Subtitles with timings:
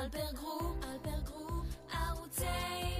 [0.00, 2.44] אלפר גרופ, אלפר גרופ, ערוצי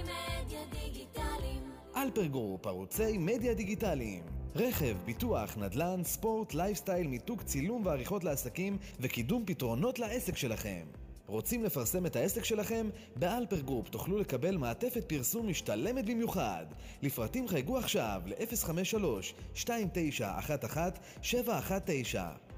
[0.03, 1.71] מדיה דיגיטליים.
[1.95, 4.23] אלפר גרופ, ערוצי מדיה דיגיטליים.
[4.55, 10.85] רכב, ביטוח, נדל"ן, ספורט, לייפסטייל, מיתוג צילום ועריכות לעסקים וקידום פתרונות לעסק שלכם.
[11.27, 12.89] רוצים לפרסם את העסק שלכם?
[13.15, 16.65] באלפר גרופ תוכלו לקבל מעטפת פרסום משתלמת במיוחד.
[17.01, 19.65] לפרטים חייגו עכשיו ל-053-2911-719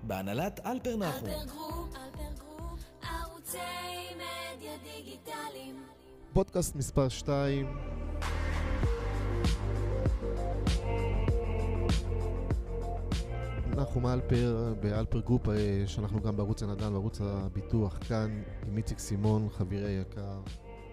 [0.03, 1.29] בהנהלת אלפר נחום.
[1.29, 2.12] אלפר גרופ, אלפר גרופ,
[4.83, 5.75] מדיה דיגיטליים.
[6.33, 7.77] פודקאסט מספר 2.
[13.73, 19.49] אנחנו מאלפר, באלפר גרופ, אה, שאנחנו גם בערוץ הנדל"ן, בערוץ הביטוח, כאן עם איציק סימון,
[19.49, 20.41] חברי היקר.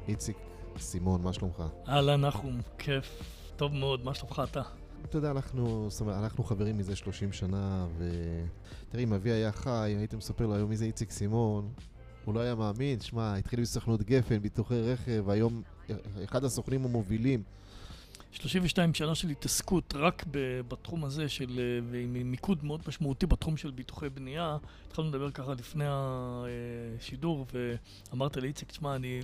[0.08, 0.36] איציק
[0.78, 1.62] סימון, מה שלומך?
[1.88, 3.22] אהלן, נחום, כיף,
[3.56, 4.62] טוב מאוד, מה שלומך אתה?
[5.04, 10.46] אתה יודע, אנחנו, אנחנו חברים מזה 30 שנה, ותראי, אם אבי היה חי, הייתי מספר
[10.46, 11.68] לו היום מי זה איציק סימון,
[12.24, 15.62] הוא לא היה מאמין, שמע, התחיל בסוכנות גפן, ביטוחי רכב, היום
[16.24, 17.42] אחד הסוכנים המובילים.
[18.32, 20.24] 32 שנה של התעסקות רק
[20.68, 24.56] בתחום הזה של, אה, ועם מיקוד מאוד משמעותי בתחום של ביטוחי בנייה.
[24.86, 27.46] התחלנו לדבר ככה לפני השידור,
[28.12, 29.20] ואמרת לי, איציק, תשמע, אני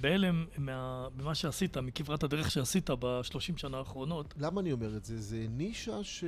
[0.00, 4.34] בהלם מה- ממה שעשית, מכברת הדרך שעשית בשלושים שנה האחרונות.
[4.38, 5.20] למה אני אומר את זה?
[5.20, 6.24] זה נישה ש...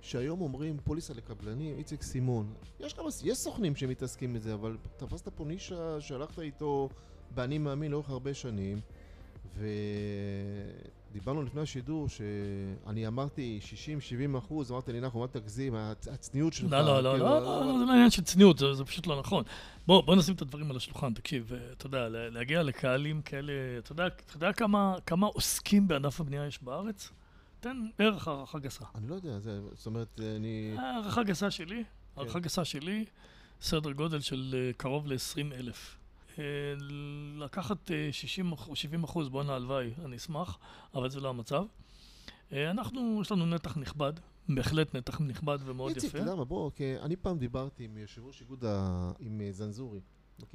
[0.00, 2.52] שהיום אומרים פוליסה לקבלנים, איציק סימון.
[2.80, 6.88] יש כמה, יש סוכנים שמתעסקים בזה, אבל תפסת פה נישה שהלכת איתו
[7.34, 8.80] באני מאמין לאורך הרבה שנים,
[11.10, 13.60] ודיברנו לפני השידור שאני אמרתי
[14.34, 16.72] 60-70 אחוז, אמרת לי, נחום, אל תגזים, הצ- הצניעות שלך.
[16.72, 19.44] לא, לא, לא, כאילו, לא, לא, זה לא עניין של צניעות, זה, פשוט לא נכון.
[19.86, 23.92] בוא, נשים את הדברים על השולחן, תקשיב, אה, אתה יודע, לה- להגיע לקהלים כאלה, אתה
[24.36, 24.52] יודע,
[25.06, 27.10] כמה עוסקים בענף הבנייה יש בארץ?
[27.60, 28.84] תן בערך הערכה גסה.
[28.94, 30.74] אני לא יודע, זה, זאת אומרת, אני...
[30.78, 32.20] הערכה גסה שלי, כן.
[32.20, 33.04] הערכה גסה שלי,
[33.60, 35.98] סדר גודל של אה, קרוב ל-20 אלף.
[36.38, 36.44] אה,
[37.36, 40.58] לקחת אה, 60 או 70 אחוז, בואנה הלוואי, אני אשמח,
[40.94, 41.64] אבל זה לא המצב.
[42.52, 44.12] אה, אנחנו, יש לנו נתח נכבד,
[44.48, 46.18] בהחלט נתח נכבד ומאוד איציק, יפה.
[46.18, 46.70] אתה יודע מה, בוא,
[47.02, 49.12] אני פעם דיברתי עם יושב ראש איגוד ה...
[49.20, 50.00] עם זנזורי.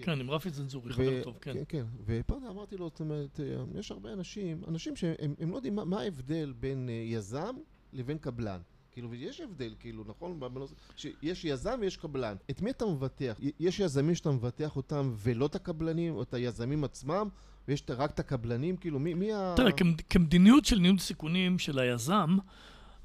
[0.02, 1.54] כן, עם רפי זנזורי, ו- חבר טוב, כן.
[1.54, 1.86] כן, כן.
[2.06, 6.00] ופעם אמרתי לו, זאת אומרת, אה, יש הרבה אנשים, אנשים שהם הם לא יודעים מה,
[6.02, 7.56] ההבדל בין אה, יזם
[7.94, 8.60] לבין קבלן.
[8.92, 10.40] כאילו, ויש הבדל, כאילו, נכון?
[10.40, 12.36] בנושא- שיש יזם ויש קבלן.
[12.50, 13.38] את מי אתה מבטח?
[13.60, 17.28] יש יזמים שאתה מבטח אותם ולא את הקבלנים, או את היזמים עצמם,
[17.68, 19.54] ויש רק את הקבלנים, כאילו, מי, מי ה...
[19.58, 22.38] תראה, כמד- כמדיניות של ניהול סיכונים של היזם,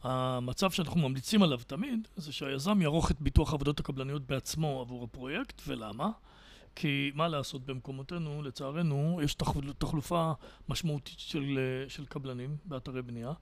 [0.02, 5.62] המצב שאנחנו ממליצים עליו תמיד, זה שהיזם יערוך את ביטוח העבודות הקבלניות בעצמו עבור הפרויקט,
[5.66, 6.10] ולמה?
[6.74, 10.32] כי מה לעשות במקומותינו, לצערנו, יש תחל- תחלופה
[10.68, 13.32] משמעותית של, אה, של קבלנים באתרי בנייה.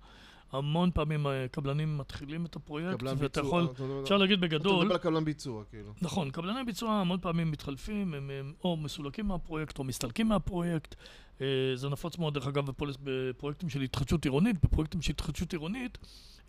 [0.52, 4.46] המון פעמים אה, קבלנים מתחילים את הפרויקט, ואתה ביצוע, יכול, אתה מדבר- אפשר להגיד אתה
[4.46, 5.92] בגדול, מדבר על קבלן ביצוע, כאילו.
[6.02, 10.94] נכון, קבלני ביצוע המון פעמים מתחלפים, הם, הם או מסולקים מהפרויקט או מסתלקים מהפרויקט.
[11.40, 12.64] אה, זה נפוץ מאוד, דרך אגב,
[13.04, 14.56] בפרויקטים של התחדשות עירונית.
[14.64, 15.98] בפרויקטים של התחדשות עירונית,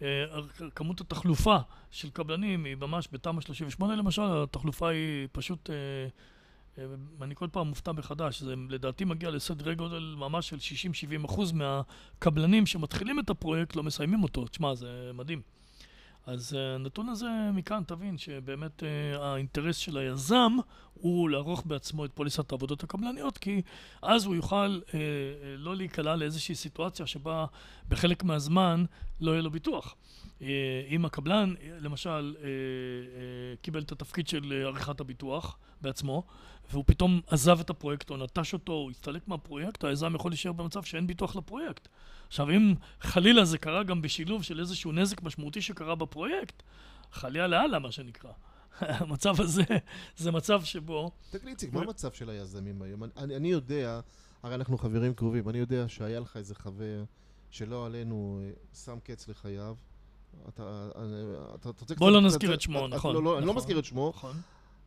[0.01, 0.07] אה,
[0.75, 1.57] כמות התחלופה
[1.91, 5.69] של קבלנים היא ממש בתמ"א 38 למשל, התחלופה היא פשוט...
[6.77, 6.83] אה,
[7.21, 12.65] אני כל פעם מופתע מחדש, זה לדעתי מגיע לסדרי גודל ממש של 60-70 אחוז מהקבלנים
[12.65, 14.47] שמתחילים את הפרויקט לא מסיימים אותו.
[14.47, 15.41] תשמע, זה מדהים.
[16.25, 20.51] אז אה, הנתון הזה, מכאן תבין שבאמת אה, האינטרס של היזם
[20.93, 23.61] הוא לערוך בעצמו את פוליסת העבודות הקבלניות, כי
[24.01, 24.99] אז הוא יוכל אה,
[25.57, 27.45] לא להיקלע לאיזושהי סיטואציה שבה
[27.89, 28.85] בחלק מהזמן
[29.21, 29.95] לא יהיה לו ביטוח.
[30.41, 30.47] אה,
[30.89, 36.23] אם הקבלן, למשל, אה, אה, קיבל את התפקיד של עריכת הביטוח בעצמו,
[36.71, 40.83] והוא פתאום עזב את הפרויקט או נטש אותו, או הסתלק מהפרויקט, היזם יכול להישאר במצב
[40.83, 41.87] שאין ביטוח לפרויקט.
[42.27, 46.63] עכשיו, אם חלילה זה קרה גם בשילוב של איזשהו נזק משמעותי שקרה בפרויקט,
[47.11, 48.31] חלילה לאללה, מה שנקרא.
[48.81, 49.63] המצב הזה,
[50.17, 51.11] זה מצב שבו...
[51.29, 53.03] תגיד לי, איציק, מה המצב של היזמים היום?
[53.17, 53.99] אני- אני יודע,
[54.43, 57.03] הרי אנחנו חברים קרובים, אני יודע שהיה לך איזה חבר
[57.51, 58.49] שלא עלינו אה,
[58.83, 59.75] שם קץ לחייו.
[60.49, 61.01] אתה אה,
[61.55, 63.61] אתה- אתה רוצה בוא לא נזכיר את שמו, אתה- נכון, לא, לא, אני לא נכון.
[63.61, 64.35] מזכיר את שמו, נכון.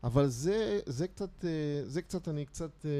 [0.04, 2.90] אבל זה זה קצת, אה, זה קצת, אני קצת אה,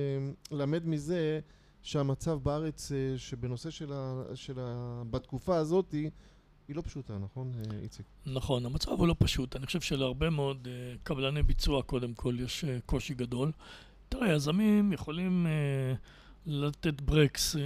[0.56, 1.40] למד מזה
[1.82, 4.22] שהמצב בארץ, אה, שבנושא של ה...
[4.34, 5.02] של ה...
[5.10, 7.52] בתקופה הזאת, היא לא פשוטה, נכון,
[7.82, 8.06] איציק?
[8.26, 9.56] נכון, המצב הוא לא פשוט.
[9.56, 10.68] אני חושב שלהרבה מאוד
[11.02, 13.52] קבלני ביצוע, קודם כל, יש קושי גדול.
[14.08, 15.46] תראה, יזמים יכולים
[16.46, 17.58] לתת ברקס uh,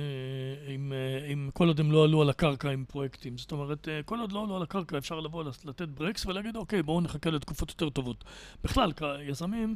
[0.69, 3.39] עם, uh, עם כל עוד הם לא עלו על הקרקע עם פרויקטים.
[3.39, 6.83] זאת אומרת, uh, כל עוד לא עלו על הקרקע אפשר לבוא לתת ברקס ולהגיד, אוקיי,
[6.83, 8.25] בואו נחכה לתקופות יותר טובות.
[8.65, 8.93] בכלל,
[9.23, 9.75] יזמים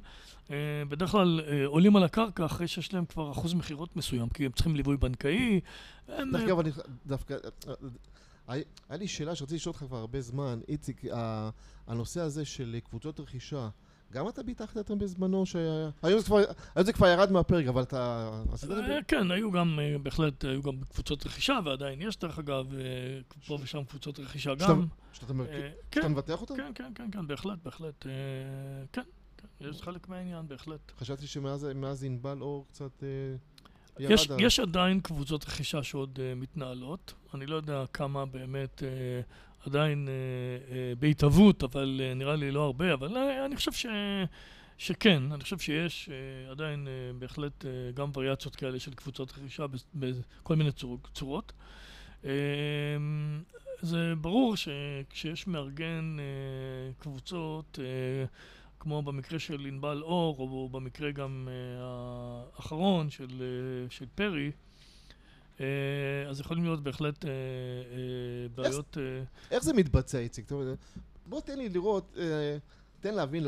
[0.89, 4.77] בדרך כלל עולים על הקרקע אחרי שיש להם כבר אחוז מכירות מסוים, כי הם צריכים
[4.77, 5.61] ליווי בנקאי.
[6.09, 6.71] הם, דרך אגב, אני
[7.07, 7.35] דווקא...
[8.49, 8.55] אה,
[8.89, 11.03] היה לי שאלה שרציתי לשאול אותך כבר הרבה זמן, איציק,
[11.87, 13.69] הנושא הזה של קבוצות רכישה,
[14.13, 16.21] גם אתה ביטחת אותם בזמנו, שהיום
[16.81, 18.31] זה כבר- ירד מהפרק, אבל אתה?
[18.71, 22.81] אה, כן, היו גם, אה, בהחלט, היו גם קבוצות רכישה, ועדיין יש, דרך אגב, אה,
[23.47, 24.87] פה ושם קבוצות רכישה גם.
[25.13, 25.33] שאתה
[25.91, 26.55] כן, מבטח אותם?
[26.57, 28.07] כן, כן, כן, כן, בהחלט, בהחלט.
[28.93, 29.03] כן,
[29.37, 30.93] כן, יש חלק מהעניין, בהחלט.
[30.99, 33.03] חשבתי שמאז מאז ענבל אור קצת.
[33.99, 37.15] יש, יש עדיין קבוצות רכישה שעוד uh, מתנהלות.
[37.35, 40.11] אני לא יודע כמה באמת uh, עדיין uh,
[40.71, 43.87] uh, בהתהוות, אבל uh, נראה לי לא הרבה, אבל uh, אני חושב ש,
[44.79, 49.67] שכן, אני חושב שיש uh, עדיין uh, בהחלט uh, גם וריאציות כאלה של קבוצות רכישה
[49.95, 51.53] בכל מיני צור, צורות.
[52.23, 52.27] Uh,
[53.83, 58.29] זה ברור שכשיש מארגן uh, קבוצות, uh,
[58.81, 61.83] כמו במקרה של ענבל אור, או במקרה גם uh,
[62.57, 64.51] האחרון של, uh, של פרי,
[65.59, 65.61] uh,
[66.29, 67.25] אז יכולים להיות בהחלט
[68.55, 68.97] בעיות...
[68.97, 69.01] Uh,
[69.51, 70.53] איך זה מתבצע, איציק?
[70.53, 70.59] אה,
[71.27, 72.57] בוא תן לי לראות, אה,
[73.01, 73.45] תן להבין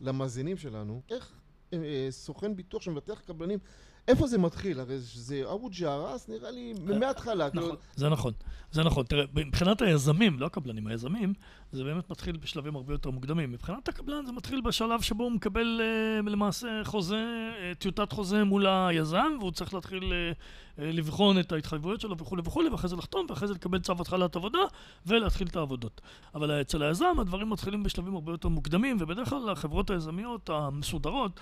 [0.00, 1.32] למאזינים שלנו, איך
[1.72, 3.58] אה, אה, סוכן ביטוח שמבטח קבלנים,
[4.08, 4.80] איפה זה מתחיל?
[4.80, 7.50] הרי זה אבו ג'ערס, נראה לי, מההתחלה.
[7.50, 8.32] כאילו, נכון, זה נכון,
[8.72, 9.04] זה נכון.
[9.04, 11.34] תראה, מבחינת היזמים, לא הקבלנים, היזמים,
[11.72, 13.52] זה באמת מתחיל בשלבים הרבה יותר מוקדמים.
[13.52, 17.24] מבחינת הקבלן זה מתחיל בשלב שבו הוא מקבל אה, למעשה חוזה,
[17.60, 20.32] אה, טיוטת חוזה מול היזם, והוא צריך להתחיל אה,
[20.78, 24.58] לבחון את ההתחייבויות שלו וכולי וכולי, ואחרי זה לחתום, ואחרי זה לקבל צו התחלת עבודה,
[25.06, 26.00] ולהתחיל את העבודות.
[26.34, 31.40] אבל אצל היזם הדברים מתחילים בשלבים הרבה יותר מוקדמים, ובדרך כלל החברות היזמיות המסודרות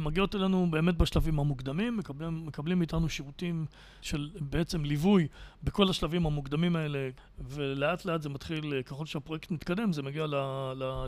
[0.00, 3.66] מגיעות אלינו באמת בשלבים המוקדמים, מקבלים, מקבלים מאיתנו שירותים
[4.02, 5.28] של בעצם ליווי
[5.62, 10.26] בכל השלבים המוקדמים האלה, ולאט לאט זה מתחיל, אה, ככל שהפרויקט מתקדם, זה מגיע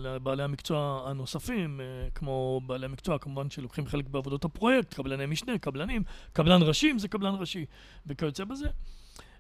[0.00, 6.02] לבעלי המקצוע הנוספים, אה, כמו בעלי המקצוע כמובן שלוקחים חלק בעבודות הפרויקט, קבלני משנה, קבלנים,
[6.32, 7.64] קבלן ראשי אם זה קבלן ראשי,
[8.06, 8.68] וכיוצא בזה.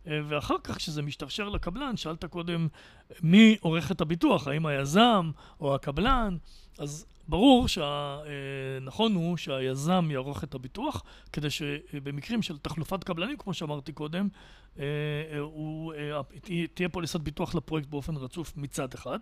[0.06, 2.68] אה, ואחר כך, כשזה משתרשר לקבלן, שאלת קודם
[3.22, 5.30] מי עורך את הביטוח, האם היזם
[5.60, 6.36] או הקבלן,
[6.78, 11.02] אז ברור שהנכון הוא שהיזם יערוך את הביטוח,
[11.32, 14.28] כדי שבמקרים של תחלופת קבלנים, כמו שאמרתי קודם,
[14.78, 14.84] אה,
[15.40, 16.20] הוא, אה,
[16.74, 19.18] תהיה- פוליסת ביטוח לפרויקט באופן רצוף מצד אחד.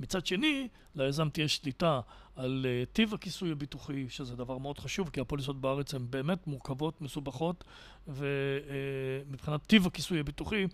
[0.00, 2.00] מצד שני, ליזם תהיה שליטה
[2.36, 7.00] על אה, טיב הכיסוי הביטוחי, שזה דבר מאוד חשוב, כי הפוליסות בארץ הן באמת מורכבות,
[7.00, 7.64] מסובכות,
[8.08, 10.66] ומבחינת טיב הכיסוי הביטוחי,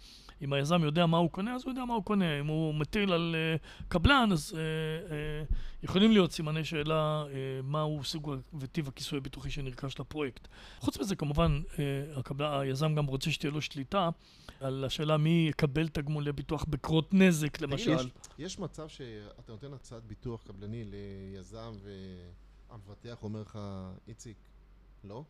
[0.42, 2.40] אם היזם יודע מה הוא קונה, אז הוא יודע מה הוא קונה.
[2.40, 3.34] אם הוא מטיל על
[3.88, 4.56] קבלן, אז
[5.82, 10.48] יכולים להיות סימני שאלה אה, מהו סוג וטיב הכיסוי הביטוחי שנרכש לפרויקט.
[10.80, 11.84] חוץ מזה, כמובן, אה,
[12.16, 14.10] הקבלן, היזם גם רוצה שתהיה לו שליטה
[14.60, 17.90] על השאלה מי יקבל תגמולי ביטוח בקרות נזק, למשל.
[17.90, 18.06] יש,
[18.38, 21.72] יש מצב שאתה נותן הצעת ביטוח קבלני ליזם
[22.68, 23.58] והמבטח אומר לך,
[24.08, 24.36] איציק,
[25.04, 25.24] לא?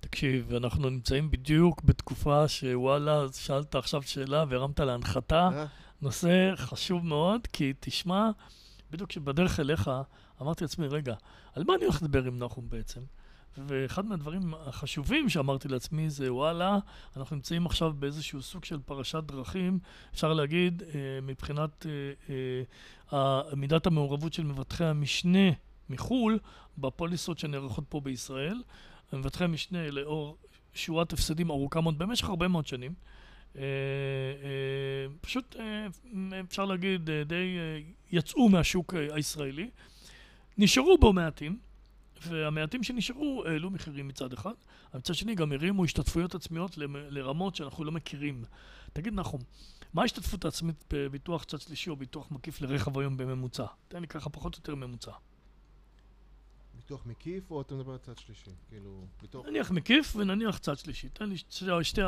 [0.00, 5.48] תקשיב, אנחנו נמצאים בדיוק בתקופה שוואלה, שאלת עכשיו שאלה והרמת להנחתה.
[5.52, 5.66] אה?
[6.02, 8.30] נושא חשוב מאוד, כי תשמע,
[8.90, 9.90] בדיוק כשבדרך אליך,
[10.42, 11.14] אמרתי לעצמי, רגע,
[11.54, 13.00] על מה אני הולך לדבר עם נחום בעצם?
[13.58, 16.78] ואחד מהדברים החשובים שאמרתי לעצמי זה, וואלה,
[17.16, 19.78] אנחנו נמצאים עכשיו באיזשהו סוג של פרשת דרכים,
[20.14, 22.32] אפשר להגיד, אה, מבחינת אה,
[23.12, 25.50] אה, מידת המעורבות של מבטחי המשנה
[25.90, 26.38] מחו"ל,
[26.78, 28.62] בפוליסות שנערכות פה בישראל.
[29.12, 30.36] מבטחי המשנה לאור
[30.74, 32.94] שורת הפסדים ארוכה מאוד במשך הרבה מאוד שנים.
[33.56, 35.86] אה, אה, פשוט אה,
[36.40, 37.58] אפשר להגיד די
[38.12, 39.70] יצאו מהשוק הישראלי,
[40.58, 41.58] נשארו בו מעטים,
[42.26, 44.52] והמעטים שנשארו העלו מחירים מצד אחד,
[44.94, 46.78] מצד שני גם הרימו השתתפויות עצמיות
[47.10, 48.44] לרמות שאנחנו לא מכירים.
[48.92, 49.40] תגיד נחום,
[49.94, 53.66] מה ההשתתפות העצמית בביטוח צד שלישי או ביטוח מקיף לרכב היום בממוצע?
[53.88, 55.12] תן לי ככה פחות או יותר ממוצע.
[56.76, 58.50] ביטוח מקיף או אתה מדבר על צד שלישי?
[58.68, 59.46] כאילו, ביטוח...
[59.46, 61.08] נניח מקיף ונניח צד שלישי.
[61.08, 62.00] תן לי שתי, שתי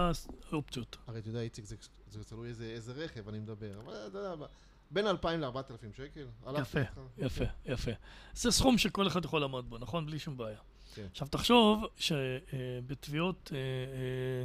[0.52, 0.96] האופציות.
[1.06, 1.76] הרי אתה יודע, איציק, זה,
[2.10, 4.46] זה תלוי איזה, איזה רכב אני מדבר, אבל אתה יודע,
[4.90, 6.26] בין 2,000 ל-4,000 שקל.
[6.60, 7.00] יפה, איתך.
[7.18, 7.90] יפה, יפה.
[8.34, 10.06] זה סכום שכל אחד יכול לעמוד בו, נכון?
[10.06, 10.58] בלי שום בעיה.
[10.94, 11.06] כן.
[11.10, 14.44] עכשיו תחשוב שבתביעות אה, אה,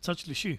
[0.00, 0.56] צד שלישי,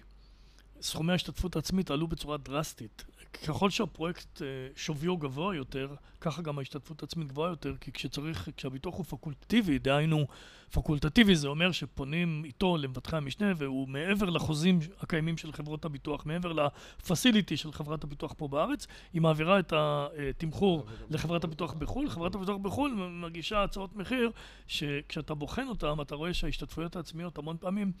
[0.82, 3.04] סכומי ההשתתפות העצמית עלו בצורה דרסטית.
[3.46, 4.46] ככל שהפרויקט אה,
[4.76, 10.26] שוויו גבוה יותר, ככה גם ההשתתפות העצמית גבוהה יותר, כי כשצריך, כשהביטוח הוא פקולטטיבי, דהיינו,
[10.72, 16.52] פקולטטיבי זה אומר שפונים איתו למבטחי המשנה, והוא מעבר לחוזים הקיימים של חברות הביטוח, מעבר
[16.52, 22.56] לפסיליטי של חברת הביטוח פה בארץ, היא מעבירה את התמחור לחברת הביטוח בחו"ל, חברת הביטוח
[22.56, 24.30] בחו"ל מגישה הצעות מחיר
[24.66, 27.92] שכשאתה בוחן אותם אתה רואה שההשתתפויות העצמיות המון פעמים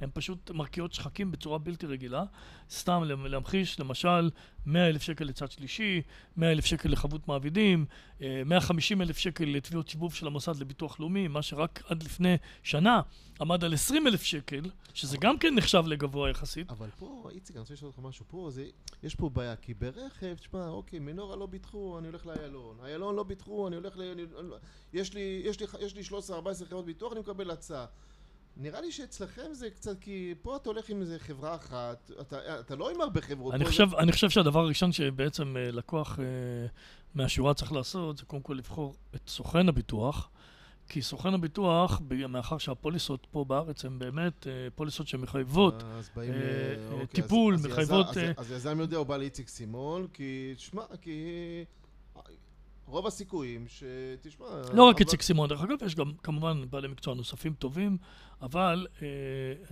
[0.00, 2.24] הן פשוט מרקיעות שחקים בצורה בלתי רגילה
[2.70, 4.30] סתם להמחיש, למשל,
[4.66, 6.02] 100 אלף שקל לצד שלישי,
[6.36, 7.86] 100 אלף שקל לחבות מעבידים,
[8.22, 13.00] אה, 150 אלף שקל לתביעות שיבוב של המוסד לביטוח לאומי, מה שרק עד לפני שנה
[13.40, 16.70] עמד על 20 אלף שקל, שזה גם כן נחשב לגבוה יחסית.
[16.70, 18.24] אבל פה, איציק, אני רוצה לשאול אותך משהו.
[18.28, 18.66] פה זה,
[19.02, 22.76] יש פה בעיה, כי ברכב, תשמע, אוקיי, מנורה לא ביטחו, אני הולך לאיילון.
[22.84, 24.02] איילון לא ביטחו, אני הולך ל...
[24.02, 24.22] אני,
[24.92, 26.32] יש לי, יש לי, יש לי 13-14
[26.68, 27.86] חברות ביטוח, אני מקבל הצעה.
[28.58, 32.76] נראה לי שאצלכם זה קצת, כי פה אתה הולך עם איזה חברה אחת, אתה, אתה
[32.76, 33.54] לא עם הרבה חברות.
[33.54, 36.24] אני חושב, אני חושב שהדבר הראשון שבעצם אה, לקוח אה,
[37.14, 40.30] מהשורה צריך לעשות, זה קודם כל לבחור את סוכן הביטוח,
[40.88, 45.82] כי סוכן הביטוח, מאחר שהפוליסות פה בארץ הן באמת אה, פוליסות שמחייבות,
[47.12, 51.64] טיפול, מחייבות, אז יזם יודע, הוא בא לאיציק סימון, כי, תשמע, כי...
[52.88, 54.46] רוב הסיכויים שתשמע...
[54.72, 57.96] לא רק איציק סימון, דרך אגב, יש גם כמובן בעלי מקצוע נוספים טובים,
[58.42, 59.06] אבל אה,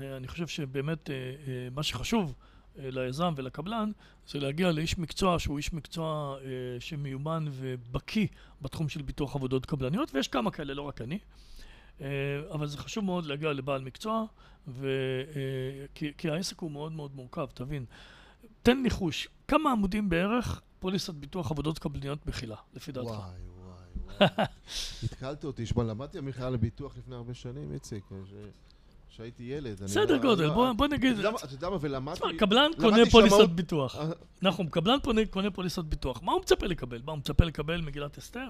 [0.05, 1.15] אה, אני חושב שבאמת אה,
[1.75, 2.35] מה שחשוב
[2.77, 3.91] ליזם ולקבלן
[4.29, 6.37] זה להגיע לאיש מקצוע שהוא איש מקצוע
[6.81, 8.27] שמיומן ובקיא
[8.63, 11.19] בתחום של ביטוח עבודות קבלניות, ויש כמה כאלה, לא רק אני.
[12.51, 14.25] אבל זה חשוב מאוד להגיע לבעל מקצוע,
[14.69, 14.89] ו,
[15.95, 17.85] כי, כי העסק הוא מאוד מאוד מורכב, תבין.
[18.67, 23.09] תן ניחוש, כמה עמודים בערך פוליסת ביטוח עבודות קבלניות מכילה, לפי דעתך?
[23.09, 24.47] וואי, וואי, וואי.
[25.05, 28.33] התקלת אותי, שמע, למדתי המכללה לביטוח לפני הרבה שנים, איציק, ש-
[29.11, 29.81] כשהייתי ילד.
[29.81, 32.19] אני סדר לא- גודל, לא- בוא, נגיד, אתה יודע מה, ולמדתי...
[32.21, 33.97] תשמע, קבלן קונה פוליסת ביטוח.
[33.97, 34.11] אה,
[34.43, 34.99] נכון, קבלן
[35.31, 36.23] קונה פוליסת ביטוח.
[36.23, 37.03] מה הוא מצפה לקבל?
[37.05, 38.49] מה, הוא מצפה לקבל מגילת אסתר?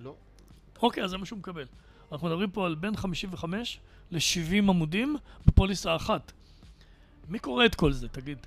[0.00, 0.14] לא.
[0.82, 1.66] אוקיי, אז זה מה שהוא מקבל.
[2.12, 6.32] אנחנו מדברים פה על בין 55 ל-70 עמודים בפוליסה אחת.
[7.28, 8.38] מי קורא את כל זה, תגיד?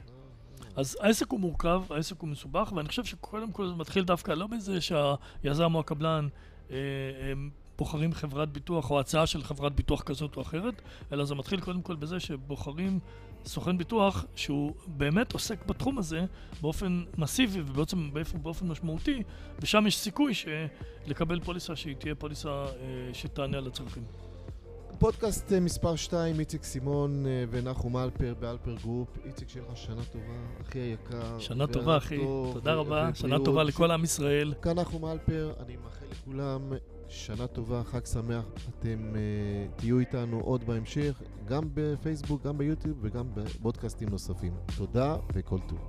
[0.78, 4.48] אז העסק הוא מורכב, העסק הוא מסובך, ואני חושב שקודם כל זה מתחיל דווקא לא
[4.48, 6.28] בזה שהיזם או הקבלן
[6.72, 6.78] אה,
[7.32, 10.82] הם בוחרים חברת ביטוח או הצעה של חברת ביטוח כזאת או אחרת,
[11.12, 13.00] אלא זה מתחיל קודם כל בזה שבוחרים
[13.46, 16.26] סוכן ביטוח שהוא באמת עוסק בתחום הזה
[16.62, 18.10] באופן מסיבי ובעצם
[18.42, 19.24] באופן, משמעותי,
[19.60, 20.34] ושם יש סיכוי
[21.06, 22.66] לקבל פוליסה שהיא תהיה פוליסה אה,
[23.14, 24.04] שתענה על הצרכים.
[25.00, 29.08] פודקאסט אה, מספר 2, איציק סימון אה, ונחום אלפר באלפר גרופ.
[29.26, 31.40] איציק, שיהיה לך שנה טובה, אחי היקר.
[31.40, 32.18] שנה טובה, אחי.
[32.54, 33.10] תודה ו- רבה.
[33.14, 33.38] שנה.
[33.46, 34.54] טובה לכל עם ישראל.
[34.62, 36.74] כאן נחום אלפר, אני מאחל לכולם
[37.08, 38.46] שנה טובה, חג שמח.
[38.80, 44.54] אתם uh, תהיו איתנו עוד בהמשך, גם בפייסבוק, גם ביוטיוב וגם בפודקאסטים נוספים.
[44.78, 45.80] תודה וכל טוב.